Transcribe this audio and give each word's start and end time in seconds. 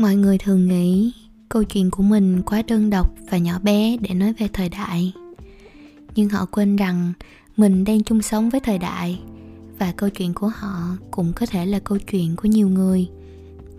mọi 0.00 0.16
người 0.16 0.38
thường 0.38 0.68
nghĩ 0.68 1.12
câu 1.48 1.64
chuyện 1.64 1.90
của 1.90 2.02
mình 2.02 2.42
quá 2.42 2.62
đơn 2.66 2.90
độc 2.90 3.14
và 3.30 3.38
nhỏ 3.38 3.58
bé 3.62 3.96
để 4.00 4.14
nói 4.14 4.32
về 4.32 4.48
thời 4.52 4.68
đại. 4.68 5.12
Nhưng 6.14 6.28
họ 6.28 6.46
quên 6.46 6.76
rằng 6.76 7.12
mình 7.56 7.84
đang 7.84 8.02
chung 8.02 8.22
sống 8.22 8.50
với 8.50 8.60
thời 8.60 8.78
đại 8.78 9.20
và 9.78 9.92
câu 9.96 10.08
chuyện 10.08 10.34
của 10.34 10.48
họ 10.48 10.96
cũng 11.10 11.32
có 11.32 11.46
thể 11.46 11.66
là 11.66 11.78
câu 11.78 11.98
chuyện 11.98 12.36
của 12.36 12.48
nhiều 12.48 12.68
người. 12.68 13.08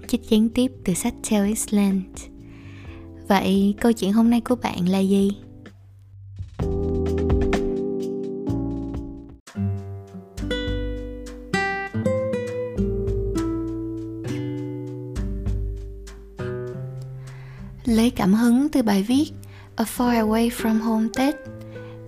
Chích 0.08 0.30
gián 0.30 0.50
tiếp 0.50 0.72
từ 0.84 0.94
sách 0.94 1.14
Tell 1.30 1.48
Island 1.48 2.04
vậy 3.28 3.76
câu 3.82 3.92
chuyện 3.92 4.14
hôm 4.14 4.30
nay 4.30 4.42
của 4.42 4.56
bạn 4.56 4.90
là 4.90 5.00
gì? 5.00 5.32
Cảm 18.22 18.34
hứng 18.34 18.70
từ 18.70 18.82
bài 18.82 19.04
viết 19.04 19.32
A 19.76 19.84
Far 19.98 20.28
Away 20.28 20.50
From 20.50 20.80
Home 20.82 21.08
Tết 21.16 21.36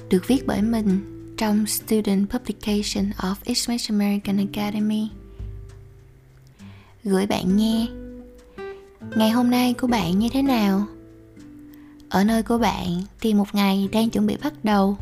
được 0.10 0.28
viết 0.28 0.48
bởi 0.48 0.62
mình 0.62 1.00
trong 1.38 1.66
Student 1.66 2.30
Publication 2.30 3.12
of 3.18 3.36
Ismish 3.44 3.90
American 3.90 4.38
Academy. 4.38 5.08
Gửi 7.04 7.26
bạn 7.26 7.58
nghe 7.58 7.88
Ngày 9.16 9.32
hôm 9.32 9.50
nay 9.50 9.74
của 9.74 9.88
bạn 9.88 10.20
như 10.20 10.30
thế 10.34 10.42
nào? 10.42 10.86
Ở 12.10 12.24
nơi 12.24 12.44
của 12.44 12.58
bạn 12.58 13.02
thì 13.22 13.34
một 13.34 13.56
ngày 13.56 13.90
đang 13.92 14.10
chuẩn 14.10 14.26
bị 14.26 14.38
bắt 14.44 14.54
đầu 14.64 14.98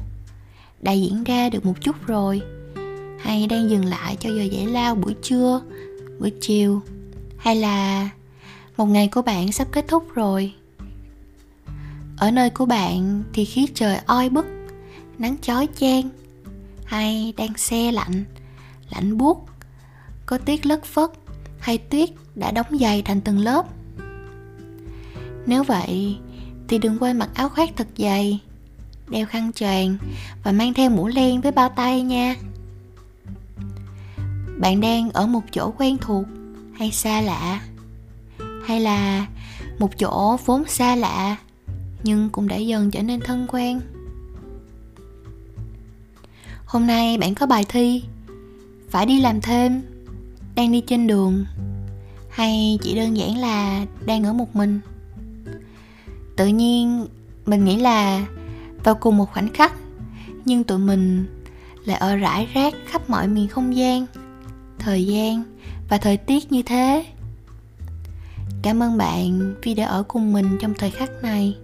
Đã 0.82 0.92
diễn 0.92 1.24
ra 1.24 1.50
được 1.50 1.66
một 1.66 1.82
chút 1.82 2.08
rồi 2.08 2.42
Hay 3.20 3.48
đang 3.48 3.70
dừng 3.70 3.86
lại 3.86 4.18
cho 4.20 4.30
giờ 4.30 4.44
giải 4.44 4.66
lao 4.66 4.96
buổi 4.96 5.16
trưa, 5.22 5.62
buổi 6.20 6.32
chiều 6.42 6.82
Hay 7.38 7.56
là 7.56 8.10
một 8.78 8.86
ngày 8.86 9.08
của 9.08 9.22
bạn 9.22 9.52
sắp 9.52 9.68
kết 9.72 9.86
thúc 9.88 10.14
rồi 10.14 10.54
ở 12.22 12.32
nơi 12.32 12.50
của 12.50 12.66
bạn 12.66 13.24
thì 13.34 13.46
khí 13.46 13.68
trời 13.74 14.00
oi 14.06 14.30
bức, 14.30 14.46
nắng 15.18 15.36
chói 15.42 15.68
chang, 15.76 16.10
hay 16.86 17.34
đang 17.38 17.58
xe 17.58 17.92
lạnh 17.92 18.24
lạnh 18.90 19.18
buốt, 19.18 19.46
có 20.26 20.38
tuyết 20.38 20.66
lất 20.66 20.86
phất 20.86 21.10
hay 21.60 21.78
tuyết 21.78 22.10
đã 22.36 22.52
đóng 22.52 22.66
dày 22.80 23.02
thành 23.02 23.22
từng 23.22 23.40
lớp. 23.40 23.66
Nếu 25.46 25.64
vậy 25.64 26.18
thì 26.68 26.78
đừng 26.78 26.98
quên 27.00 27.20
mặc 27.20 27.30
áo 27.34 27.50
khoác 27.50 27.70
thật 27.76 27.88
dày, 27.98 28.40
đeo 29.08 29.26
khăn 29.26 29.54
choàng 29.54 29.98
và 30.44 30.52
mang 30.52 30.74
theo 30.74 30.90
mũ 30.90 31.08
len 31.08 31.42
với 31.42 31.52
bao 31.52 31.70
tay 31.70 32.02
nha. 32.02 32.36
Bạn 34.60 34.82
đang 34.82 35.10
ở 35.10 35.28
một 35.28 35.44
chỗ 35.52 35.74
quen 35.78 35.98
thuộc 35.98 36.26
hay 36.74 36.92
xa 36.92 37.22
lạ? 37.22 37.62
Hay 38.66 38.80
là 38.80 39.28
một 39.80 40.00
chỗ 40.00 40.38
vốn 40.46 40.64
xa 40.68 40.96
lạ? 40.96 41.38
Nhưng 42.04 42.30
cũng 42.30 42.48
đã 42.48 42.56
dần 42.56 42.92
trở 42.92 43.02
nên 43.02 43.20
thân 43.20 43.48
quen. 43.50 43.82
Hôm 46.66 46.88
nay 46.88 47.18
bạn 47.18 47.36
có 47.36 47.46
bài 47.46 47.66
thi, 47.70 48.04
phải 48.90 49.06
đi 49.06 49.22
làm 49.22 49.42
thêm, 49.42 49.82
đang 50.56 50.72
đi 50.72 50.82
trên 50.82 51.08
đường, 51.08 51.46
hay 52.30 52.80
chỉ 52.82 52.96
đơn 52.96 53.18
giản 53.18 53.38
là 53.38 53.86
đang 54.06 54.24
ở 54.24 54.34
một 54.34 54.56
mình? 54.56 54.80
Tự 56.36 56.48
nhiên, 56.48 57.08
mình 57.46 57.66
nghĩ 57.66 57.78
là 57.78 58.26
vào 58.84 58.96
cùng 58.96 59.18
một 59.18 59.32
khoảnh 59.34 59.54
khắc, 59.54 59.74
nhưng 60.46 60.64
tụi 60.64 60.78
mình 60.78 61.26
lại 61.86 61.98
ở 61.98 62.16
rải 62.16 62.48
rác 62.54 62.74
khắp 62.86 63.10
mọi 63.10 63.28
miền 63.28 63.48
không 63.48 63.76
gian, 63.76 64.06
thời 64.80 65.06
gian 65.06 65.44
và 65.90 65.98
thời 65.98 66.18
tiết 66.18 66.52
như 66.52 66.62
thế. 66.64 67.06
Cảm 68.62 68.84
ơn 68.84 68.98
bạn 68.98 69.54
vì 69.62 69.74
đã 69.74 69.86
ở 69.86 70.04
cùng 70.04 70.34
mình 70.34 70.58
trong 70.62 70.74
thời 70.74 70.92
khắc 70.92 71.10
này 71.24 71.58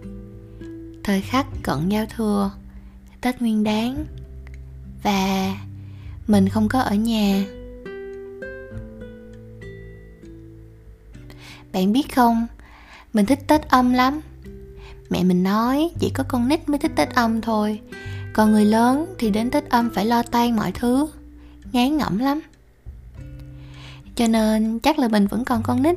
thời 1.07 1.21
khắc 1.21 1.47
cận 1.63 1.89
giao 1.89 2.05
thừa, 2.05 2.51
tết 3.21 3.41
nguyên 3.41 3.63
đáng 3.63 4.05
và 5.03 5.53
mình 6.27 6.49
không 6.49 6.69
có 6.69 6.79
ở 6.79 6.95
nhà. 6.95 7.43
Bạn 11.73 11.93
biết 11.93 12.15
không, 12.15 12.47
mình 13.13 13.25
thích 13.25 13.39
tết 13.47 13.61
âm 13.69 13.93
lắm. 13.93 14.21
Mẹ 15.09 15.23
mình 15.23 15.43
nói 15.43 15.89
chỉ 15.99 16.11
có 16.13 16.23
con 16.27 16.47
nít 16.47 16.69
mới 16.69 16.79
thích 16.79 16.91
tết 16.95 17.09
âm 17.09 17.41
thôi. 17.41 17.81
Còn 18.33 18.51
người 18.51 18.65
lớn 18.65 19.15
thì 19.19 19.29
đến 19.29 19.49
tết 19.51 19.69
âm 19.69 19.89
phải 19.89 20.05
lo 20.05 20.23
tan 20.23 20.55
mọi 20.55 20.71
thứ. 20.71 21.07
Ngán 21.71 21.97
ngẩm 21.97 22.17
lắm. 22.17 22.41
Cho 24.15 24.27
nên 24.27 24.79
chắc 24.79 24.99
là 24.99 25.07
mình 25.07 25.27
vẫn 25.27 25.45
còn 25.45 25.63
con 25.63 25.83
nít 25.83 25.95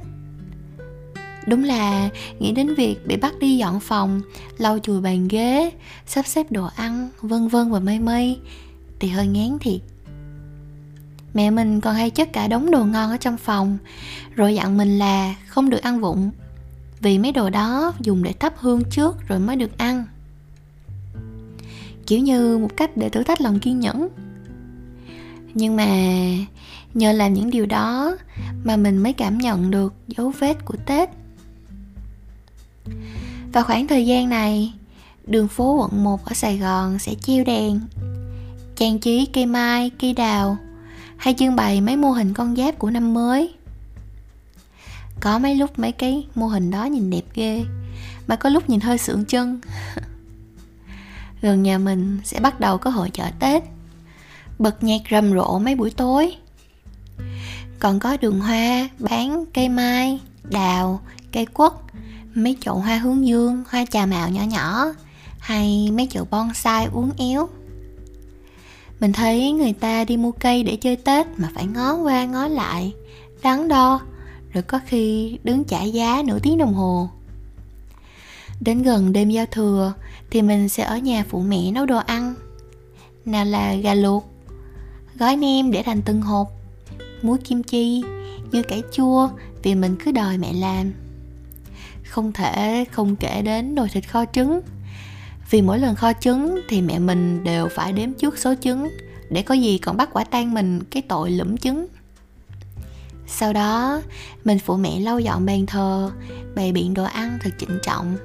đúng 1.47 1.65
là 1.65 2.09
nghĩ 2.39 2.53
đến 2.53 2.75
việc 2.75 3.07
bị 3.07 3.17
bắt 3.17 3.39
đi 3.41 3.57
dọn 3.57 3.81
phòng, 3.81 4.21
lau 4.59 4.79
chùi 4.79 5.01
bàn 5.01 5.29
ghế, 5.29 5.71
sắp 6.07 6.27
xếp 6.27 6.53
đồ 6.53 6.69
ăn, 6.77 7.09
vân 7.21 7.49
vân 7.49 7.71
và 7.71 7.81
mây 7.81 7.99
mây, 7.99 8.39
thì 8.99 9.09
hơi 9.09 9.27
ngán 9.27 9.59
thiệt. 9.59 9.81
Mẹ 11.35 11.51
mình 11.51 11.81
còn 11.81 11.95
hay 11.95 12.11
chất 12.11 12.33
cả 12.33 12.49
đống 12.49 12.71
đồ 12.71 12.85
ngon 12.85 13.11
ở 13.11 13.17
trong 13.17 13.37
phòng, 13.37 13.79
rồi 14.35 14.55
dặn 14.55 14.77
mình 14.77 14.99
là 14.99 15.35
không 15.47 15.71
được 15.71 15.83
ăn 15.83 16.01
vụng, 16.01 16.31
vì 17.01 17.19
mấy 17.19 17.33
đồ 17.33 17.51
đó 17.51 17.93
dùng 18.01 18.23
để 18.23 18.33
thắp 18.33 18.55
hương 18.57 18.83
trước 18.91 19.29
rồi 19.29 19.39
mới 19.39 19.57
được 19.57 19.79
ăn. 19.79 20.05
Kiểu 22.07 22.19
như 22.19 22.59
một 22.59 22.77
cách 22.77 22.97
để 22.97 23.09
thử 23.09 23.23
thách 23.23 23.41
lòng 23.41 23.61
kiên 23.61 23.81
nhẫn. 23.81 24.09
Nhưng 25.55 25.77
mà 25.77 25.87
nhờ 26.95 27.13
làm 27.13 27.35
những 27.35 27.51
điều 27.51 27.67
đó 27.67 28.17
mà 28.65 28.77
mình 28.77 28.99
mới 28.99 29.13
cảm 29.13 29.39
nhận 29.39 29.71
được 29.71 29.95
dấu 30.07 30.33
vết 30.39 30.65
của 30.65 30.77
tết 30.87 31.11
vào 33.53 33.65
khoảng 33.65 33.87
thời 33.87 34.07
gian 34.07 34.29
này, 34.29 34.73
đường 35.27 35.49
phố 35.49 35.75
quận 35.75 36.05
1 36.05 36.25
ở 36.25 36.35
Sài 36.35 36.59
Gòn 36.59 36.99
sẽ 36.99 37.15
treo 37.15 37.45
đèn, 37.45 37.81
trang 38.77 38.99
trí 38.99 39.27
cây 39.27 39.47
mai, 39.47 39.91
cây 39.99 40.13
đào 40.13 40.57
hay 41.17 41.35
trưng 41.39 41.57
bày 41.57 41.81
mấy 41.81 41.97
mô 41.97 42.11
hình 42.11 42.35
con 42.35 42.57
giáp 42.57 42.79
của 42.79 42.91
năm 42.91 43.15
mới. 43.15 43.55
Có 45.21 45.39
mấy 45.39 45.55
lúc 45.55 45.79
mấy 45.79 45.93
cái 45.93 46.27
mô 46.35 46.47
hình 46.47 46.71
đó 46.71 46.85
nhìn 46.85 47.11
đẹp 47.11 47.25
ghê, 47.35 47.65
mà 48.27 48.37
có 48.37 48.49
lúc 48.49 48.71
nhìn 48.71 48.81
hơi 48.81 48.99
sượng 48.99 49.25
chân. 49.25 49.61
Gần 51.43 51.63
nhà 51.63 51.79
mình 51.79 52.19
sẽ 52.25 52.41
bắt 52.41 52.61
đầu 52.61 52.79
có 52.79 52.91
hội 52.91 53.11
chợ 53.11 53.25
Tết, 53.39 53.63
bật 54.59 54.83
nhạc 54.83 55.01
rầm 55.11 55.33
rộ 55.33 55.59
mấy 55.59 55.75
buổi 55.75 55.91
tối. 55.91 56.37
Còn 57.79 57.99
có 57.99 58.17
đường 58.17 58.41
hoa 58.41 58.89
bán 58.99 59.45
cây 59.55 59.69
mai, 59.69 60.21
đào, 60.45 61.01
cây 61.33 61.47
quất 61.47 61.73
mấy 62.35 62.57
chậu 62.61 62.75
hoa 62.75 62.99
hướng 62.99 63.27
dương, 63.27 63.65
hoa 63.69 63.85
trà 63.91 64.07
mạo 64.07 64.31
nhỏ 64.31 64.43
nhỏ, 64.43 64.85
hay 65.39 65.91
mấy 65.91 66.07
chậu 66.11 66.27
bonsai 66.31 66.87
uốn 66.93 67.11
éo. 67.19 67.49
Mình 69.01 69.13
thấy 69.13 69.53
người 69.53 69.73
ta 69.73 70.05
đi 70.05 70.17
mua 70.17 70.33
cây 70.33 70.63
để 70.63 70.77
chơi 70.77 70.97
tết 70.97 71.27
mà 71.37 71.51
phải 71.55 71.67
ngó 71.67 71.95
qua 71.95 72.25
ngó 72.25 72.49
lại, 72.49 72.93
đắn 73.43 73.69
đo, 73.69 74.01
rồi 74.53 74.63
có 74.63 74.81
khi 74.87 75.39
đứng 75.45 75.65
trả 75.65 75.83
giá 75.83 76.23
nửa 76.27 76.39
tiếng 76.43 76.59
đồng 76.59 76.75
hồ. 76.75 77.09
Đến 78.61 78.83
gần 78.83 79.13
đêm 79.13 79.31
giao 79.31 79.47
thừa 79.47 79.93
thì 80.31 80.43
mình 80.43 80.69
sẽ 80.69 80.83
ở 80.83 80.99
nhà 80.99 81.25
phụ 81.29 81.41
mẹ 81.41 81.71
nấu 81.71 81.87
đồ 81.87 81.99
ăn. 81.99 82.35
Nào 83.25 83.45
là 83.45 83.75
gà 83.75 83.95
luộc, 83.95 84.27
gói 85.19 85.37
nem 85.37 85.71
để 85.71 85.83
thành 85.83 86.03
từng 86.03 86.23
hộp, 86.23 86.49
muối 87.23 87.39
kim 87.39 87.63
chi, 87.63 88.03
như 88.53 88.63
cải 88.63 88.83
chua 88.93 89.29
vì 89.63 89.75
mình 89.75 89.97
cứ 90.05 90.13
đòi 90.13 90.39
mẹ 90.39 90.53
làm 90.53 90.93
không 92.11 92.33
thể 92.33 92.85
không 92.93 93.17
kể 93.17 93.43
đến 93.43 93.75
nồi 93.75 93.89
thịt 93.89 94.09
kho 94.09 94.25
trứng. 94.33 94.61
Vì 95.51 95.63
mỗi 95.63 95.79
lần 95.79 95.95
kho 95.95 96.13
trứng 96.13 96.61
thì 96.69 96.83
mẹ 96.83 96.99
mình 96.99 97.45
đều 97.45 97.69
phải 97.75 97.93
đếm 97.93 98.13
trước 98.13 98.39
số 98.39 98.55
trứng 98.61 98.89
để 99.31 99.43
có 99.43 99.55
gì 99.55 99.79
còn 99.79 99.97
bắt 99.97 100.09
quả 100.13 100.25
tang 100.25 100.55
mình 100.55 100.81
cái 100.91 101.03
tội 101.09 101.31
lũm 101.31 101.57
trứng. 101.57 101.87
Sau 103.27 103.53
đó, 103.53 104.03
mình 104.45 104.59
phụ 104.59 104.77
mẹ 104.77 105.01
lau 105.01 105.21
dọn 105.21 105.47
bàn 105.47 105.67
thờ, 105.67 106.11
bày 106.55 106.73
biện 106.73 106.95
đồ 106.95 107.05
ăn 107.05 107.39
thật 107.43 107.51
trịnh 107.59 107.79
trọng. 107.83 108.17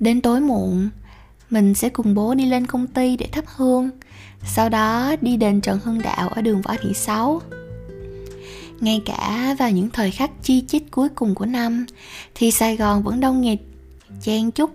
Đến 0.00 0.20
tối 0.20 0.40
muộn, 0.40 0.88
mình 1.50 1.74
sẽ 1.74 1.88
cùng 1.88 2.14
bố 2.14 2.34
đi 2.34 2.46
lên 2.46 2.66
công 2.66 2.86
ty 2.86 3.16
để 3.16 3.28
thắp 3.32 3.44
hương, 3.56 3.90
sau 4.44 4.68
đó 4.68 5.16
đi 5.20 5.36
đền 5.36 5.60
trần 5.60 5.78
hưng 5.84 6.02
đạo 6.02 6.28
ở 6.28 6.42
đường 6.42 6.62
võ 6.62 6.74
thị 6.82 6.94
sáu 6.94 7.40
ngay 8.80 9.02
cả 9.04 9.54
vào 9.58 9.70
những 9.70 9.90
thời 9.90 10.10
khắc 10.10 10.30
chi 10.42 10.64
chít 10.68 10.82
cuối 10.90 11.08
cùng 11.08 11.34
của 11.34 11.46
năm 11.46 11.86
thì 12.34 12.50
sài 12.50 12.76
gòn 12.76 13.02
vẫn 13.02 13.20
đông 13.20 13.40
nghịt 13.40 13.58
chen 14.22 14.50
chúc. 14.50 14.70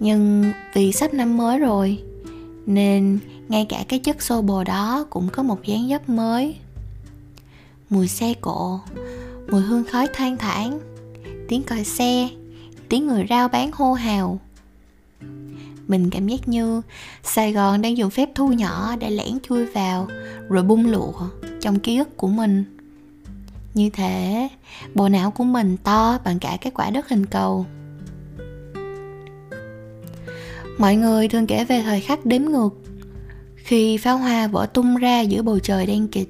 Nhưng 0.00 0.52
vì 0.74 0.92
sắp 0.92 1.14
năm 1.14 1.36
mới 1.36 1.58
rồi 1.58 2.02
nên 2.66 3.18
ngay 3.48 3.66
cả 3.68 3.84
cái 3.88 3.98
chất 3.98 4.22
xô 4.22 4.42
bồ 4.42 4.64
đó 4.64 5.06
cũng 5.10 5.28
có 5.32 5.42
một 5.42 5.64
dáng 5.64 5.88
dấp 5.88 6.08
mới. 6.08 6.56
Mùi 7.90 8.08
xe 8.08 8.34
cộ 8.40 8.80
mùi 9.50 9.62
hương 9.62 9.84
khói 9.84 10.06
than 10.14 10.36
thản, 10.36 10.80
tiếng 11.48 11.62
còi 11.62 11.84
xe 11.84 12.28
tiếng 12.90 13.06
người 13.06 13.26
rao 13.30 13.48
bán 13.48 13.70
hô 13.72 13.92
hào. 13.92 14.40
Mình 15.88 16.10
cảm 16.10 16.26
giác 16.28 16.48
như 16.48 16.82
sài 17.22 17.52
gòn 17.52 17.82
đang 17.82 17.96
dùng 17.96 18.10
phép 18.10 18.30
thu 18.34 18.48
nhỏ 18.48 18.96
để 18.96 19.10
lẻn 19.10 19.38
chui 19.42 19.66
vào 19.66 20.08
rồi 20.48 20.62
bung 20.62 20.86
lụa 20.86 21.12
trong 21.60 21.78
ký 21.78 21.98
ức 21.98 22.16
của 22.16 22.28
mình 22.28 22.79
như 23.74 23.90
thế, 23.90 24.48
bộ 24.94 25.08
não 25.08 25.30
của 25.30 25.44
mình 25.44 25.76
to 25.76 26.18
bằng 26.24 26.38
cả 26.38 26.58
cái 26.60 26.70
quả 26.74 26.90
đất 26.90 27.08
hình 27.08 27.26
cầu. 27.26 27.66
Mọi 30.78 30.96
người 30.96 31.28
thường 31.28 31.46
kể 31.46 31.64
về 31.64 31.82
thời 31.82 32.00
khắc 32.00 32.26
đếm 32.26 32.42
ngược, 32.42 32.70
khi 33.56 33.96
pháo 33.96 34.18
hoa 34.18 34.46
vỡ 34.46 34.66
tung 34.66 34.96
ra 34.96 35.20
giữa 35.20 35.42
bầu 35.42 35.58
trời 35.58 35.86
đen 35.86 36.08
kịt. 36.08 36.28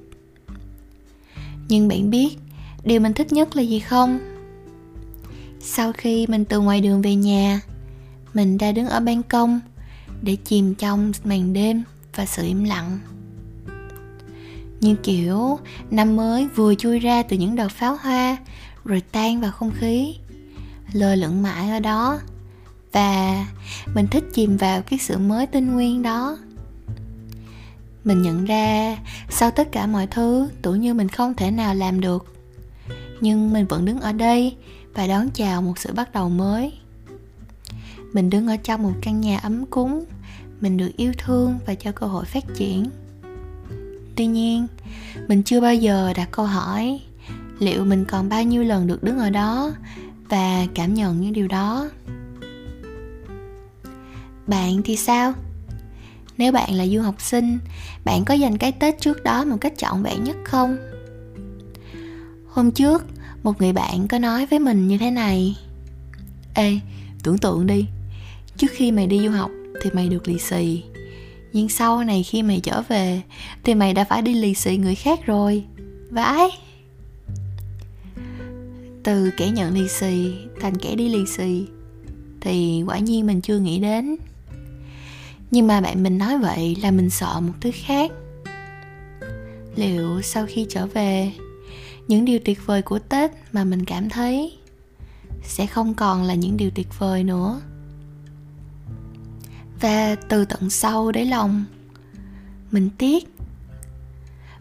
Nhưng 1.68 1.88
bạn 1.88 2.10
biết, 2.10 2.38
điều 2.84 3.00
mình 3.00 3.12
thích 3.12 3.32
nhất 3.32 3.56
là 3.56 3.62
gì 3.62 3.80
không? 3.80 4.18
Sau 5.60 5.92
khi 5.92 6.26
mình 6.26 6.44
từ 6.44 6.60
ngoài 6.60 6.80
đường 6.80 7.02
về 7.02 7.14
nhà, 7.14 7.60
mình 8.34 8.58
ra 8.58 8.72
đứng 8.72 8.86
ở 8.86 9.00
ban 9.00 9.22
công 9.22 9.60
để 10.22 10.36
chìm 10.44 10.74
trong 10.74 11.12
màn 11.24 11.52
đêm 11.52 11.82
và 12.14 12.26
sự 12.26 12.46
im 12.46 12.64
lặng 12.64 12.98
như 14.80 14.94
kiểu, 14.94 15.58
năm 15.90 16.16
mới 16.16 16.48
vừa 16.48 16.74
chui 16.74 16.98
ra 16.98 17.22
từ 17.22 17.36
những 17.36 17.56
đợt 17.56 17.68
pháo 17.68 17.96
hoa, 18.02 18.36
rồi 18.84 19.02
tan 19.12 19.40
vào 19.40 19.50
không 19.52 19.70
khí. 19.78 20.14
Lơ 20.92 21.14
lửng 21.14 21.42
mãi 21.42 21.70
ở 21.70 21.80
đó. 21.80 22.20
Và 22.92 23.46
mình 23.94 24.06
thích 24.10 24.24
chìm 24.34 24.56
vào 24.56 24.82
cái 24.82 24.98
sự 24.98 25.18
mới 25.18 25.46
tinh 25.46 25.74
nguyên 25.74 26.02
đó. 26.02 26.38
Mình 28.04 28.22
nhận 28.22 28.44
ra 28.44 28.96
sau 29.30 29.50
tất 29.50 29.72
cả 29.72 29.86
mọi 29.86 30.06
thứ, 30.06 30.48
tưởng 30.62 30.80
như 30.80 30.94
mình 30.94 31.08
không 31.08 31.34
thể 31.34 31.50
nào 31.50 31.74
làm 31.74 32.00
được. 32.00 32.34
Nhưng 33.20 33.52
mình 33.52 33.66
vẫn 33.66 33.84
đứng 33.84 34.00
ở 34.00 34.12
đây 34.12 34.56
và 34.94 35.06
đón 35.06 35.30
chào 35.30 35.62
một 35.62 35.78
sự 35.78 35.92
bắt 35.92 36.12
đầu 36.12 36.28
mới. 36.28 36.72
Mình 38.12 38.30
đứng 38.30 38.48
ở 38.48 38.56
trong 38.56 38.82
một 38.82 38.92
căn 39.02 39.20
nhà 39.20 39.38
ấm 39.38 39.66
cúng. 39.66 40.04
Mình 40.60 40.76
được 40.76 40.90
yêu 40.96 41.12
thương 41.18 41.58
và 41.66 41.74
cho 41.74 41.92
cơ 41.92 42.06
hội 42.06 42.24
phát 42.24 42.44
triển 42.54 42.90
tuy 44.20 44.26
nhiên, 44.26 44.66
mình 45.28 45.42
chưa 45.42 45.60
bao 45.60 45.74
giờ 45.74 46.12
đặt 46.16 46.28
câu 46.32 46.46
hỏi 46.46 47.00
liệu 47.58 47.84
mình 47.84 48.04
còn 48.04 48.28
bao 48.28 48.42
nhiêu 48.42 48.64
lần 48.64 48.86
được 48.86 49.02
đứng 49.02 49.18
ở 49.18 49.30
đó 49.30 49.72
và 50.28 50.66
cảm 50.74 50.94
nhận 50.94 51.20
những 51.20 51.32
điều 51.32 51.48
đó. 51.48 51.90
Bạn 54.46 54.82
thì 54.84 54.96
sao? 54.96 55.32
Nếu 56.38 56.52
bạn 56.52 56.74
là 56.74 56.86
du 56.86 57.00
học 57.00 57.14
sinh, 57.20 57.58
bạn 58.04 58.24
có 58.24 58.34
dành 58.34 58.58
cái 58.58 58.72
tết 58.72 59.00
trước 59.00 59.24
đó 59.24 59.44
một 59.44 59.56
cách 59.60 59.72
trọn 59.76 60.02
vẹn 60.02 60.24
nhất 60.24 60.36
không? 60.44 60.76
Hôm 62.48 62.70
trước, 62.70 63.04
một 63.42 63.60
người 63.60 63.72
bạn 63.72 64.08
có 64.08 64.18
nói 64.18 64.46
với 64.46 64.58
mình 64.58 64.88
như 64.88 64.98
thế 64.98 65.10
này. 65.10 65.56
Ê, 66.54 66.78
tưởng 67.22 67.38
tượng 67.38 67.66
đi, 67.66 67.86
trước 68.56 68.70
khi 68.70 68.92
mày 68.92 69.06
đi 69.06 69.20
du 69.20 69.30
học 69.30 69.50
thì 69.82 69.90
mày 69.90 70.08
được 70.08 70.28
lì 70.28 70.38
xì 70.38 70.82
nhưng 71.52 71.68
sau 71.68 72.04
này 72.04 72.22
khi 72.22 72.42
mày 72.42 72.60
trở 72.60 72.82
về, 72.88 73.22
thì 73.64 73.74
mày 73.74 73.94
đã 73.94 74.04
phải 74.04 74.22
đi 74.22 74.34
lì 74.34 74.54
xì 74.54 74.76
người 74.76 74.94
khác 74.94 75.26
rồi. 75.26 75.64
Vãi 76.10 76.48
từ 79.02 79.30
kẻ 79.36 79.50
nhận 79.50 79.74
lì 79.74 79.88
xì 79.88 80.34
thành 80.60 80.78
kẻ 80.78 80.94
đi 80.94 81.08
lì 81.08 81.26
xì, 81.26 81.66
thì 82.40 82.82
quả 82.86 82.98
nhiên 82.98 83.26
mình 83.26 83.40
chưa 83.40 83.58
nghĩ 83.58 83.78
đến. 83.78 84.16
Nhưng 85.50 85.66
mà 85.66 85.80
bạn 85.80 86.02
mình 86.02 86.18
nói 86.18 86.38
vậy 86.38 86.76
là 86.82 86.90
mình 86.90 87.10
sợ 87.10 87.40
một 87.40 87.52
thứ 87.60 87.70
khác. 87.74 88.10
Liệu 89.76 90.22
sau 90.22 90.46
khi 90.48 90.66
trở 90.68 90.86
về, 90.86 91.32
những 92.08 92.24
điều 92.24 92.38
tuyệt 92.44 92.66
vời 92.66 92.82
của 92.82 92.98
tết 92.98 93.30
mà 93.52 93.64
mình 93.64 93.84
cảm 93.84 94.08
thấy 94.08 94.56
sẽ 95.42 95.66
không 95.66 95.94
còn 95.94 96.22
là 96.22 96.34
những 96.34 96.56
điều 96.56 96.70
tuyệt 96.70 96.88
vời 96.98 97.24
nữa? 97.24 97.60
Và 99.80 100.16
từ 100.28 100.44
tận 100.44 100.70
sâu 100.70 101.12
đáy 101.12 101.24
lòng. 101.24 101.64
Mình 102.70 102.90
tiếc. 102.98 103.34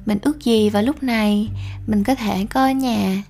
Mình 0.06 0.18
ước 0.22 0.44
gì 0.44 0.70
vào 0.70 0.84
lúc 0.84 1.04
này 1.04 1.50
mình 1.88 2.04
có 2.04 2.16
thể 2.16 2.46
có 2.46 2.68
nhà. 2.70 3.24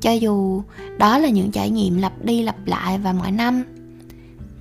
Cho 0.00 0.12
dù 0.12 0.62
đó 0.98 1.18
là 1.18 1.28
những 1.28 1.50
trải 1.50 1.70
nghiệm 1.70 1.98
lặp 1.98 2.24
đi 2.24 2.42
lặp 2.42 2.66
lại 2.66 2.98
và 2.98 3.12
mỗi 3.12 3.30
năm, 3.30 3.62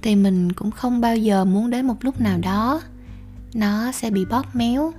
thì 0.02 0.16
mình 0.16 0.52
cũng 0.52 0.72
không 0.72 1.02
bao 1.02 1.18
giờ 1.18 1.46
muốn 1.46 1.70
đến 1.70 1.88
một 1.88 1.96
lúc 2.02 2.22
nào 2.22 2.38
đó 2.38 2.82
nó 3.54 3.92
sẽ 3.92 4.10
bị 4.10 4.26
bóp 4.26 4.56
méo. 4.56 4.94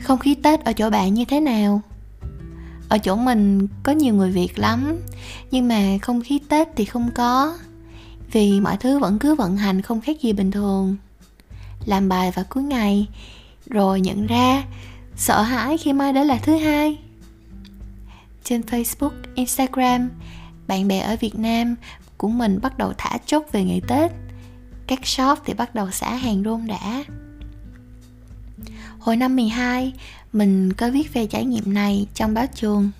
Không 0.00 0.18
khí 0.18 0.34
tết 0.34 0.64
ở 0.64 0.72
chỗ 0.72 0.90
bạn 0.90 1.14
như 1.14 1.24
thế 1.24 1.40
nào? 1.40 1.82
Ở 2.88 2.98
chỗ 2.98 3.16
mình 3.16 3.66
có 3.82 3.92
nhiều 3.92 4.14
người 4.14 4.30
việt 4.30 4.58
lắm, 4.58 4.96
nhưng 5.50 5.68
mà 5.68 5.82
không 6.02 6.20
khí 6.20 6.40
tết 6.48 6.68
thì 6.76 6.84
không 6.84 7.10
có 7.14 7.58
vì 8.34 8.60
mọi 8.60 8.76
thứ 8.76 8.98
vẫn 8.98 9.18
cứ 9.18 9.34
vận 9.34 9.56
hành 9.56 9.82
không 9.82 10.00
khác 10.00 10.20
gì 10.20 10.32
bình 10.32 10.50
thường. 10.50 10.96
Làm 11.84 12.08
bài 12.08 12.30
vào 12.30 12.44
cuối 12.48 12.62
ngày, 12.62 13.06
rồi 13.66 14.00
nhận 14.00 14.26
ra 14.26 14.64
sợ 15.16 15.42
hãi 15.42 15.78
khi 15.78 15.92
mai 15.92 16.12
đó 16.12 16.22
là 16.22 16.38
thứ 16.42 16.56
hai. 16.56 16.98
Trên 18.44 18.60
facebook, 18.60 19.10
instagram, 19.34 20.10
bạn 20.66 20.88
bè 20.88 20.98
ở 20.98 21.16
việt 21.20 21.38
nam 21.38 21.74
của 22.16 22.28
mình 22.28 22.58
bắt 22.62 22.78
đầu 22.78 22.92
thả 22.98 23.18
chốt 23.26 23.44
về 23.52 23.64
ngày 23.64 23.80
tết. 23.88 24.12
Các 24.86 25.06
shop 25.06 25.38
thì 25.44 25.54
bắt 25.54 25.74
đầu 25.74 25.90
xả 25.90 26.14
hàng 26.14 26.42
rôn 26.44 26.66
đã 26.66 27.04
hồi 28.98 29.16
năm 29.16 29.36
12 29.36 29.92
mình 30.32 30.72
có 30.72 30.90
viết 30.90 31.14
về 31.14 31.26
trải 31.26 31.44
nghiệm 31.44 31.74
này 31.74 32.06
trong 32.14 32.34
báo 32.34 32.46
trường. 32.54 32.90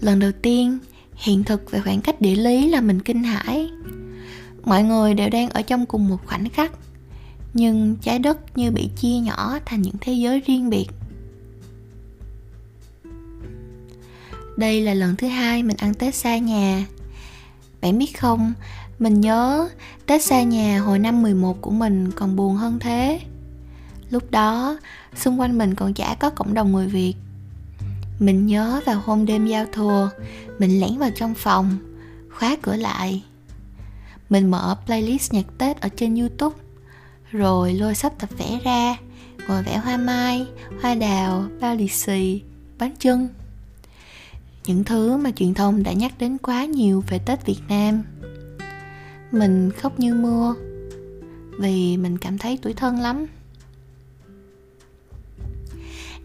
Lần 0.00 0.18
đầu 0.18 0.32
tiên 0.42 0.78
hiện 1.14 1.44
thực 1.44 1.70
về 1.70 1.80
khoảng 1.80 2.00
cách 2.00 2.20
địa 2.20 2.34
lý 2.34 2.70
là 2.70 2.80
mình 2.80 3.00
kinh 3.00 3.24
hãi. 3.24 3.70
Mọi 4.64 4.82
người 4.82 5.14
đều 5.14 5.28
đang 5.28 5.48
ở 5.48 5.62
trong 5.62 5.86
cùng 5.86 6.08
một 6.08 6.18
khoảnh 6.26 6.48
khắc, 6.50 6.72
nhưng 7.54 7.96
trái 7.96 8.18
đất 8.18 8.58
như 8.58 8.70
bị 8.70 8.88
chia 8.96 9.18
nhỏ 9.18 9.58
thành 9.64 9.82
những 9.82 9.94
thế 10.00 10.12
giới 10.12 10.40
riêng 10.40 10.70
biệt. 10.70 10.86
Đây 14.56 14.80
là 14.80 14.94
lần 14.94 15.16
thứ 15.16 15.26
hai 15.26 15.62
mình 15.62 15.76
ăn 15.76 15.94
tết 15.94 16.14
xa 16.14 16.38
nhà. 16.38 16.86
Bạn 17.80 17.98
biết 17.98 18.18
không, 18.18 18.52
mình 18.98 19.20
nhớ 19.20 19.68
tết 20.06 20.22
xa 20.22 20.42
nhà 20.42 20.80
hồi 20.80 20.98
năm 20.98 21.22
11 21.22 21.60
của 21.60 21.70
mình 21.70 22.10
còn 22.10 22.36
buồn 22.36 22.54
hơn 22.54 22.78
thế. 22.78 23.20
Lúc 24.10 24.30
đó, 24.30 24.78
xung 25.16 25.40
quanh 25.40 25.58
mình 25.58 25.74
còn 25.74 25.94
chả 25.94 26.14
có 26.14 26.30
cộng 26.30 26.54
đồng 26.54 26.72
người 26.72 26.86
việt 26.86 27.14
mình 28.18 28.46
nhớ 28.46 28.80
vào 28.86 29.02
hôm 29.04 29.26
đêm 29.26 29.46
giao 29.46 29.66
thừa, 29.72 30.10
mình 30.58 30.80
lẻn 30.80 30.98
vào 30.98 31.10
trong 31.14 31.34
phòng, 31.34 31.76
khóa 32.30 32.56
cửa 32.62 32.76
lại. 32.76 33.22
Mình 34.30 34.50
mở 34.50 34.76
playlist 34.86 35.32
nhạc 35.32 35.46
tết 35.58 35.80
ở 35.80 35.88
trên 35.96 36.16
youtube, 36.16 36.56
rồi 37.30 37.72
lôi 37.72 37.94
sắp 37.94 38.12
tập 38.18 38.28
vẽ 38.38 38.58
ra, 38.64 38.96
ngồi 39.48 39.62
vẽ 39.62 39.76
hoa 39.76 39.96
mai, 39.96 40.46
hoa 40.82 40.94
đào, 40.94 41.44
bao 41.60 41.76
lì 41.76 41.88
xì, 41.88 42.42
bánh 42.78 42.96
trưng 42.98 43.28
những 44.66 44.84
thứ 44.84 45.16
mà 45.16 45.30
truyền 45.30 45.54
thông 45.54 45.82
đã 45.82 45.92
nhắc 45.92 46.12
đến 46.18 46.38
quá 46.38 46.64
nhiều 46.64 47.04
về 47.08 47.18
tết 47.18 47.46
việt 47.46 47.60
nam. 47.68 48.02
Mình 49.32 49.70
khóc 49.70 50.00
như 50.00 50.14
mưa, 50.14 50.54
vì 51.58 51.96
mình 51.96 52.18
cảm 52.18 52.38
thấy 52.38 52.58
tuổi 52.62 52.72
thân 52.72 53.00
lắm 53.00 53.26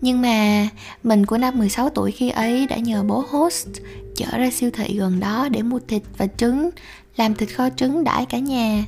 nhưng 0.01 0.21
mà 0.21 0.67
mình 1.03 1.25
của 1.25 1.37
năm 1.37 1.57
16 1.57 1.89
tuổi 1.89 2.11
khi 2.11 2.29
ấy 2.29 2.67
đã 2.67 2.77
nhờ 2.77 3.03
bố 3.03 3.23
host 3.29 3.67
chở 4.15 4.37
ra 4.37 4.49
siêu 4.51 4.69
thị 4.73 4.97
gần 4.97 5.19
đó 5.19 5.49
để 5.49 5.61
mua 5.61 5.79
thịt 5.87 6.01
và 6.17 6.27
trứng, 6.27 6.69
làm 7.15 7.35
thịt 7.35 7.49
kho 7.55 7.69
trứng 7.69 8.03
đãi 8.03 8.25
cả 8.25 8.39
nhà. 8.39 8.85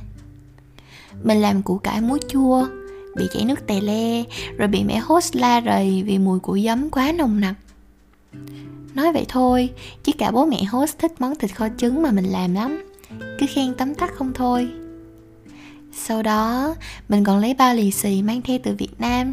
Mình 1.22 1.38
làm 1.38 1.62
củ 1.62 1.78
cải 1.78 2.00
muối 2.00 2.18
chua, 2.28 2.66
bị 3.16 3.24
chảy 3.34 3.44
nước 3.44 3.66
tè 3.66 3.80
le, 3.80 4.22
rồi 4.56 4.68
bị 4.68 4.84
mẹ 4.84 4.98
host 4.98 5.36
la 5.36 5.60
rầy 5.60 6.02
vì 6.02 6.18
mùi 6.18 6.38
của 6.38 6.58
giấm 6.58 6.90
quá 6.90 7.12
nồng 7.12 7.40
nặc. 7.40 7.54
Nói 8.94 9.12
vậy 9.12 9.24
thôi, 9.28 9.70
chứ 10.04 10.12
cả 10.18 10.30
bố 10.30 10.46
mẹ 10.46 10.64
host 10.64 10.98
thích 10.98 11.12
món 11.18 11.36
thịt 11.36 11.56
kho 11.56 11.68
trứng 11.76 12.02
mà 12.02 12.10
mình 12.10 12.24
làm 12.24 12.54
lắm, 12.54 12.84
cứ 13.38 13.46
khen 13.54 13.74
tấm 13.74 13.94
tắc 13.94 14.14
không 14.14 14.32
thôi. 14.34 14.68
Sau 15.92 16.22
đó, 16.22 16.74
mình 17.08 17.24
còn 17.24 17.38
lấy 17.38 17.54
bao 17.54 17.74
lì 17.74 17.90
xì 17.90 18.22
mang 18.22 18.42
theo 18.42 18.58
từ 18.62 18.74
việt 18.78 19.00
nam 19.00 19.32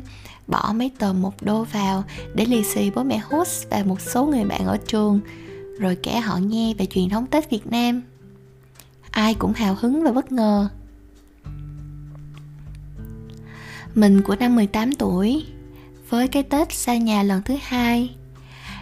bỏ 0.50 0.74
mấy 0.76 0.92
tờ 1.00 1.14
một 1.14 1.34
đô 1.42 1.64
vào 1.64 2.04
để 2.34 2.46
lì 2.46 2.64
xì 2.64 2.92
bố 2.92 3.04
mẹ 3.04 3.18
hút 3.18 3.48
và 3.70 3.84
một 3.86 4.02
số 4.02 4.26
người 4.26 4.44
bạn 4.44 4.66
ở 4.66 4.78
trường, 4.78 5.20
rồi 5.80 5.98
kể 6.04 6.20
họ 6.20 6.38
nghe 6.38 6.74
về 6.74 6.86
truyền 6.86 7.10
thống 7.10 7.26
tết 7.26 7.50
việt 7.50 7.68
nam 7.68 8.02
ai 9.12 9.34
cũng 9.34 9.54
hào 9.54 9.78
hứng 9.80 10.04
và 10.04 10.12
bất 10.12 10.32
ngờ 10.32 10.70
mình 13.96 14.22
của 14.22 14.36
năm 14.36 14.56
18 14.56 14.94
tuổi, 14.94 15.46
với 16.10 16.28
cái 16.28 16.44
Tết 16.44 16.74
xa 16.74 16.98
nhà 16.98 17.24
lần 17.24 17.42
thứ 17.46 17.56
hai, 17.62 18.16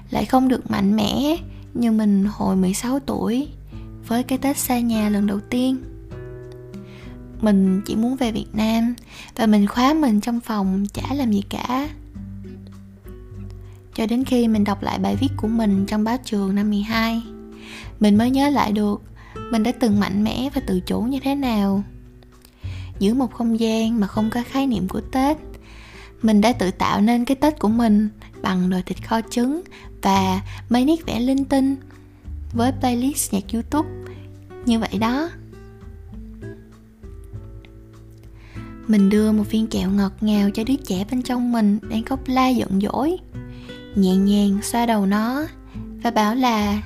lại 0.10 0.26
không 0.26 0.48
được 0.48 0.72
mạnh 0.72 0.96
mẽ 0.96 1.38
như 1.74 1.92
mình 1.92 2.26
hồi 2.32 2.56
16 2.56 3.00
tuổi 3.00 3.48
với 4.08 4.24
cái 4.24 4.38
Tết 4.38 4.58
xa 4.58 4.80
nhà 4.80 5.10
lần 5.10 5.28
đầu 5.28 5.40
tiên. 5.40 5.78
Mình 7.41 7.82
chỉ 7.86 7.96
muốn 7.96 8.15
về 8.15 8.32
Việt 8.32 8.48
Nam 8.53 8.96
và 9.36 9.46
mình 9.46 9.67
khóa 9.67 9.94
mình 9.94 10.22
trong 10.22 10.39
phòng 10.39 10.86
chả 10.94 11.13
làm 11.13 11.32
gì 11.32 11.44
cả. 11.50 11.89
Cho 13.96 14.06
đến 14.06 14.24
khi 14.24 14.48
mình 14.48 14.63
đọc 14.63 14.84
lại 14.84 15.00
bài 15.00 15.15
viết 15.15 15.29
của 15.38 15.48
mình 15.48 15.86
trong 15.86 16.03
báo 16.03 16.17
trường 16.25 16.56
năm 16.56 16.70
12, 16.70 17.24
mình 18.00 18.17
mới 18.17 18.29
nhớ 18.29 18.50
lại 18.50 18.72
được 18.72 19.01
mình 19.51 19.63
đã 19.63 19.72
từng 19.72 20.00
mạnh 20.00 20.24
mẽ 20.24 20.50
và 20.53 20.62
tự 20.67 20.79
chủ 20.79 21.01
như 21.01 21.20
thế 21.20 21.36
nào. 21.36 21.84
Giữa 23.00 23.13
một 23.13 23.34
không 23.34 23.60
gian 23.60 24.00
mà 24.00 24.08
không 24.08 24.29
có 24.29 24.44
khái 24.50 24.67
niệm 24.67 24.88
của 24.88 25.01
Tết, 25.01 25.38
mình 26.22 26.41
đã 26.41 26.53
tự 26.53 26.72
tạo 26.72 27.01
nên 27.01 27.25
cái 27.25 27.36
tết 27.36 27.60
của 27.60 27.67
mình 27.67 28.10
bằng 28.41 28.70
nồi 28.70 28.82
thịt 28.82 29.08
kho 29.08 29.22
trứng 29.29 29.62
và 30.01 30.41
mấy 30.70 30.86
nét 30.86 31.06
vẽ 31.06 31.20
linh 31.20 31.46
tinh 31.46 31.75
với 32.53 32.72
playlist 32.79 33.34
nhạc 33.34 33.44
youtube 33.53 33.89
như 34.65 34.79
vậy 34.79 34.98
đó 35.00 35.29
mình 38.88 39.10
đưa 39.10 39.32
một 39.32 39.44
viên 39.51 39.67
kẹo 39.67 39.91
ngọt 39.91 40.12
ngào 40.22 40.50
cho 40.50 40.63
đứa 40.63 40.75
trẻ 40.75 41.06
bên 41.12 41.22
trong 41.22 41.51
mình 41.51 41.79
đang 41.89 42.03
khóc 42.03 42.20
la 42.25 42.48
giận 42.48 42.82
dỗi. 42.82 43.17
Nhẹ 43.96 44.15
nhàng 44.15 44.60
xoa 44.63 44.86
đầu 44.86 45.06
nó 45.06 45.48
và 46.03 46.12
bảo 46.12 46.36
là, 46.36 46.82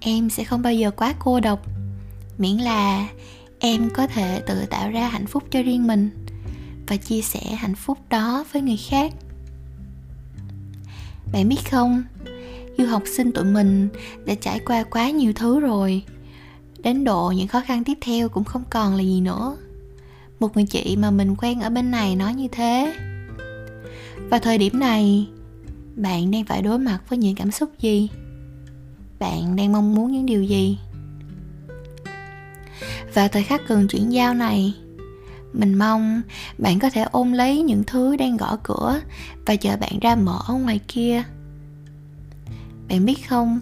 em 0.00 0.30
sẽ 0.30 0.44
không 0.44 0.62
bao 0.62 0.74
giờ 0.74 0.90
quá 0.90 1.14
cô 1.18 1.40
độc. 1.40 1.66
Miễn 2.38 2.56
là 2.56 3.08
em 3.58 3.90
có 3.94 4.06
thể 4.06 4.42
tự 4.46 4.66
tạo 4.66 4.90
ra 4.90 5.08
hạnh 5.08 5.26
phúc 5.26 5.44
cho 5.50 5.62
riêng 5.62 5.86
mình 5.86 6.10
và 6.86 6.96
chia 6.96 7.22
sẻ 7.22 7.40
hạnh 7.40 7.74
phúc 7.74 7.98
đó 8.10 8.44
với 8.52 8.62
người 8.62 8.78
khác. 8.88 9.12
Bạn 11.32 11.48
biết 11.48 11.70
không, 11.70 12.02
du 12.78 12.86
học 12.86 13.02
sinh 13.16 13.32
tụi 13.32 13.44
mình 13.44 13.88
đã 14.24 14.34
trải 14.34 14.58
qua 14.58 14.82
quá 14.82 15.10
nhiều 15.10 15.32
thứ 15.32 15.60
rồi. 15.60 16.02
Đến 16.82 17.04
độ 17.04 17.32
những 17.36 17.48
khó 17.48 17.60
khăn 17.66 17.84
tiếp 17.84 17.98
theo 18.00 18.28
cũng 18.28 18.44
không 18.44 18.62
còn 18.70 18.94
là 18.94 19.02
gì 19.02 19.20
nữa 19.20 19.56
một 20.40 20.56
người 20.56 20.64
chị 20.64 20.96
mà 20.96 21.10
mình 21.10 21.36
quen 21.36 21.60
ở 21.60 21.70
bên 21.70 21.90
này 21.90 22.16
nói 22.16 22.34
như 22.34 22.48
thế. 22.52 22.94
Và 24.30 24.38
thời 24.38 24.58
điểm 24.58 24.78
này, 24.78 25.28
bạn 25.96 26.30
đang 26.30 26.44
phải 26.44 26.62
đối 26.62 26.78
mặt 26.78 26.98
với 27.08 27.18
những 27.18 27.34
cảm 27.34 27.50
xúc 27.50 27.70
gì? 27.78 28.08
Bạn 29.18 29.56
đang 29.56 29.72
mong 29.72 29.94
muốn 29.94 30.12
những 30.12 30.26
điều 30.26 30.42
gì? 30.42 30.78
Và 33.14 33.28
thời 33.28 33.42
khắc 33.42 33.62
cần 33.68 33.88
chuyển 33.88 34.12
giao 34.12 34.34
này, 34.34 34.74
mình 35.52 35.74
mong 35.74 36.22
bạn 36.58 36.78
có 36.78 36.90
thể 36.90 37.02
ôm 37.02 37.32
lấy 37.32 37.62
những 37.62 37.84
thứ 37.86 38.16
đang 38.16 38.36
gõ 38.36 38.56
cửa 38.62 39.00
và 39.46 39.56
chờ 39.56 39.76
bạn 39.76 39.98
ra 40.00 40.14
mở 40.16 40.38
ở 40.46 40.54
ngoài 40.54 40.80
kia. 40.88 41.22
Bạn 42.88 43.04
biết 43.04 43.28
không, 43.28 43.60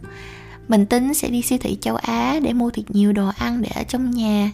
mình 0.69 0.87
tính 0.87 1.15
sẽ 1.15 1.29
đi 1.29 1.43
siêu 1.43 1.59
thị 1.61 1.79
châu 1.81 1.97
á 1.97 2.41
để 2.43 2.53
mua 2.53 2.71
thật 2.71 2.83
nhiều 2.89 3.13
đồ 3.13 3.31
ăn 3.39 3.63
để 3.63 3.69
ở 3.75 3.83
trong 3.83 4.11
nhà. 4.11 4.53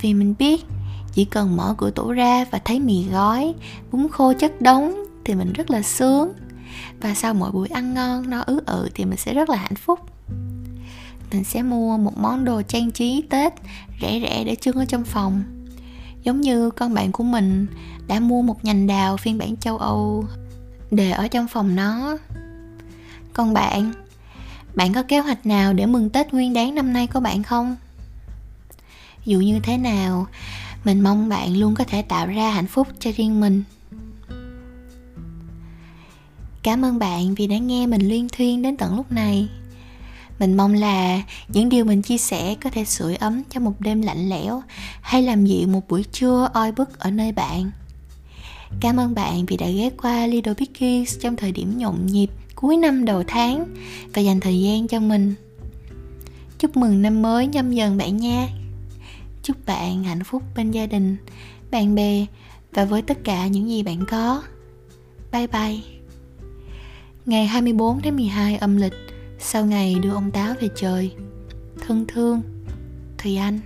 Vì 0.00 0.14
mình 0.14 0.34
biết 0.38 0.64
chỉ 1.12 1.24
cần 1.24 1.56
mở 1.56 1.74
cửa 1.78 1.90
tủ 1.90 2.12
ra 2.12 2.44
và 2.50 2.58
thấy 2.64 2.80
mì 2.80 3.04
gói, 3.08 3.54
bún 3.92 4.08
khô 4.12 4.32
chất 4.32 4.60
đống 4.60 5.04
thì 5.24 5.34
mình 5.34 5.52
rất 5.52 5.70
là 5.70 5.82
sướng. 5.82 6.32
Và 7.00 7.14
sau 7.14 7.34
mỗi 7.34 7.52
buổi 7.52 7.68
ăn 7.68 7.94
ngon, 7.94 8.30
no 8.30 8.40
ứ 8.46 8.60
ự 8.66 8.88
thì 8.94 9.04
mình 9.04 9.18
sẽ 9.18 9.34
rất 9.34 9.48
là 9.48 9.56
hạnh 9.56 9.74
phúc. 9.74 10.00
Mình 11.30 11.44
sẽ 11.44 11.62
mua 11.62 11.98
một 11.98 12.18
món 12.18 12.44
đồ 12.44 12.62
trang 12.62 12.90
trí 12.90 13.22
tết 13.30 13.52
rẻ 14.00 14.20
rẻ 14.20 14.44
để 14.44 14.54
trưng 14.54 14.76
ở 14.76 14.84
trong 14.84 15.04
phòng. 15.04 15.42
Giống 16.22 16.40
như 16.40 16.70
con 16.70 16.94
bạn 16.94 17.12
của 17.12 17.24
mình 17.24 17.66
đã 18.06 18.20
mua 18.20 18.42
một 18.42 18.64
nhành 18.64 18.86
đào 18.86 19.16
phiên 19.16 19.38
bản 19.38 19.56
châu 19.56 19.78
âu 19.78 20.24
để 20.90 21.10
ở 21.10 21.28
trong 21.28 21.48
phòng 21.48 21.76
nó. 21.76 22.16
Còn 23.32 23.54
bạn 23.54 23.92
bạn 24.74 24.92
có 24.92 25.02
kế 25.02 25.18
hoạch 25.18 25.46
nào 25.46 25.72
để 25.72 25.86
mừng 25.86 26.10
tết 26.10 26.32
nguyên 26.32 26.52
đáng 26.52 26.74
năm 26.74 26.92
nay 26.92 27.06
của 27.06 27.20
bạn 27.20 27.42
không? 27.42 27.76
Dù 29.24 29.40
như 29.40 29.60
thế 29.62 29.76
nào 29.76 30.26
mình 30.84 31.00
mong 31.00 31.28
bạn 31.28 31.56
luôn 31.56 31.74
có 31.74 31.84
thể 31.84 32.02
tạo 32.02 32.26
ra 32.26 32.50
hạnh 32.50 32.66
phúc 32.66 32.88
cho 32.98 33.10
riêng 33.16 33.40
mình. 33.40 33.62
Cảm 36.62 36.84
ơn 36.84 36.98
bạn 36.98 37.34
vì 37.34 37.46
đã 37.46 37.58
nghe 37.58 37.86
mình 37.86 38.08
liên 38.08 38.28
thuyên 38.28 38.62
đến 38.62 38.76
tận 38.76 38.96
lúc 38.96 39.12
này. 39.12 39.48
Mình 40.38 40.56
mong 40.56 40.74
là 40.74 41.22
những 41.48 41.68
điều 41.68 41.84
mình 41.84 42.02
chia 42.02 42.18
sẻ 42.18 42.54
có 42.54 42.70
thể 42.70 42.84
sưởi 42.84 43.16
ấm 43.16 43.42
cho 43.50 43.60
một 43.60 43.80
đêm 43.80 44.02
lạnh 44.02 44.28
lẽo 44.28 44.62
hay 45.00 45.22
làm 45.22 45.46
dịu 45.46 45.68
một 45.68 45.88
buổi 45.88 46.04
trưa 46.12 46.48
oi 46.54 46.72
bức 46.72 46.98
ở 46.98 47.10
nơi 47.10 47.32
bạn. 47.32 47.70
Cảm 48.80 48.96
ơn 48.96 49.14
bạn 49.14 49.46
vì 49.46 49.56
đã 49.56 49.68
ghé 49.68 49.90
qua 50.02 50.26
Little 50.26 50.54
Biggies 50.54 51.18
trong 51.20 51.36
thời 51.36 51.52
điểm 51.52 51.78
nhộn 51.78 52.06
nhịp 52.06 52.30
cuối 52.54 52.76
năm 52.76 53.04
đầu 53.04 53.22
tháng 53.26 53.66
và 54.14 54.22
dành 54.22 54.40
thời 54.40 54.60
gian 54.60 54.88
cho 54.88 55.00
mình. 55.00 55.34
Chúc 56.58 56.76
mừng 56.76 57.02
năm 57.02 57.22
mới 57.22 57.46
nhâm 57.46 57.72
dần 57.72 57.96
bạn 57.96 58.16
nha 58.16 58.48
chúc 59.42 59.56
bạn 59.66 60.04
hạnh 60.04 60.24
phúc 60.24 60.42
bên 60.56 60.70
gia 60.70 60.86
đình, 60.86 61.16
bạn 61.70 61.94
bè 61.94 62.26
và 62.72 62.84
với 62.84 63.02
tất 63.02 63.18
cả 63.24 63.46
những 63.46 63.68
gì 63.68 63.82
bạn 63.82 64.04
có. 64.08 64.42
Bye 65.32 65.46
bye. 65.46 65.76
Ngày 67.26 67.46
24 67.46 68.00
tháng 68.02 68.16
12 68.16 68.56
âm 68.56 68.76
lịch, 68.76 68.94
sau 69.38 69.66
ngày 69.66 69.94
đưa 70.02 70.10
ông 70.10 70.30
táo 70.30 70.54
về 70.60 70.68
trời, 70.76 71.14
thân 71.86 72.04
thương, 72.08 72.42
thùy 73.18 73.36
anh. 73.36 73.60